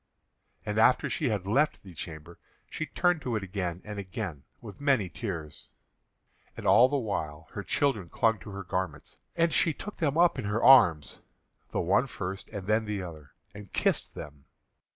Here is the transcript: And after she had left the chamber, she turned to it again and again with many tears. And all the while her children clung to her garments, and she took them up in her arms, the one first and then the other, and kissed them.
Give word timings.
And 0.65 0.79
after 0.79 1.11
she 1.11 1.29
had 1.29 1.45
left 1.45 1.83
the 1.83 1.93
chamber, 1.93 2.39
she 2.67 2.87
turned 2.87 3.21
to 3.21 3.35
it 3.35 3.43
again 3.43 3.83
and 3.85 3.99
again 3.99 4.45
with 4.59 4.81
many 4.81 5.09
tears. 5.09 5.69
And 6.57 6.65
all 6.65 6.89
the 6.89 6.97
while 6.97 7.47
her 7.51 7.61
children 7.61 8.09
clung 8.09 8.39
to 8.39 8.49
her 8.49 8.63
garments, 8.63 9.19
and 9.35 9.53
she 9.53 9.73
took 9.75 9.97
them 9.97 10.17
up 10.17 10.39
in 10.39 10.45
her 10.45 10.63
arms, 10.63 11.19
the 11.69 11.81
one 11.81 12.07
first 12.07 12.49
and 12.49 12.65
then 12.65 12.85
the 12.85 13.03
other, 13.03 13.35
and 13.53 13.71
kissed 13.73 14.15
them. 14.15 14.45